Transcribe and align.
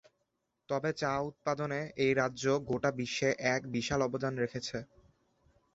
তবে, 0.69 0.89
চা 0.93 1.11
উৎপাদনে 1.21 1.79
এই 2.03 2.11
রাজ্য 2.13 2.45
গোটা 2.69 2.89
বিশ্বে 2.99 3.29
এক 3.53 3.61
বিশাল 3.73 3.99
অবদান 4.03 4.33
রেখেছে। 4.37 4.77